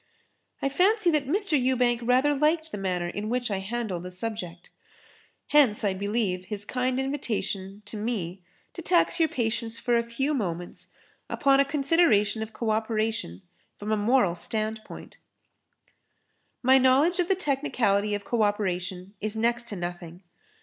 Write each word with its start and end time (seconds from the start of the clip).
I 0.63 0.67
fancy 0.69 1.11
that 1.11 1.27
Mr. 1.27 1.55
Ewbank 1.55 1.99
rather 2.01 2.33
liked 2.33 2.71
the 2.71 2.77
manner 2.79 3.07
in 3.07 3.29
which 3.29 3.51
I 3.51 3.59
handled 3.59 4.01
the 4.01 4.09
subject. 4.09 4.71
Hence, 5.49 5.83
I 5.83 5.93
believe, 5.93 6.45
his 6.45 6.65
kind 6.65 6.99
invitation 6.99 7.83
to 7.85 7.97
me 7.97 8.41
to 8.73 8.81
tax 8.81 9.19
your 9.19 9.29
patience 9.29 9.77
for 9.77 9.95
a 9.95 10.01
few 10.01 10.33
moments 10.33 10.87
upon 11.29 11.59
a 11.59 11.65
consideration 11.65 12.41
of 12.41 12.51
co 12.51 12.71
operation 12.71 13.43
from 13.77 13.91
a 13.91 13.95
moral 13.95 14.33
standpoint. 14.33 15.17
My 16.63 16.79
knowledge 16.79 17.19
of 17.19 17.27
the 17.27 17.35
technicality 17.35 18.15
of 18.15 18.25
co 18.25 18.41
operation 18.41 19.13
is 19.21 19.35
next 19.35 19.67
to 19.67 19.75
nothing. 19.75 20.23